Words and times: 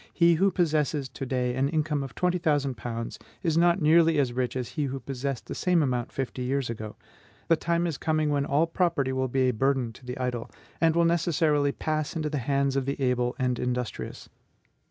He 0.11 0.33
who 0.33 0.49
possesses 0.49 1.07
to 1.09 1.27
day 1.27 1.53
an 1.53 1.69
income 1.69 2.01
of 2.01 2.15
twenty 2.15 2.39
thousand 2.39 2.75
pounds 2.75 3.19
is 3.43 3.55
not 3.55 3.83
nearly 3.83 4.17
as 4.17 4.33
rich 4.33 4.55
as 4.55 4.69
he 4.69 4.85
who 4.85 4.99
possessed 4.99 5.45
the 5.45 5.53
same 5.53 5.83
amount 5.83 6.11
fifty 6.11 6.41
years 6.41 6.71
ago. 6.71 6.95
The 7.49 7.55
time 7.55 7.85
is 7.85 7.99
coming 7.99 8.31
when 8.31 8.43
all 8.47 8.65
property 8.65 9.11
will 9.13 9.27
be 9.27 9.47
a 9.49 9.53
burden 9.53 9.93
to 9.93 10.03
the 10.03 10.17
idle, 10.17 10.49
and 10.81 10.95
will 10.95 11.05
necessarily 11.05 11.71
pass 11.71 12.15
into 12.15 12.31
the 12.31 12.39
hands 12.39 12.75
of 12.75 12.87
the 12.87 12.99
able 12.99 13.35
and 13.37 13.59
industrious. 13.59 14.27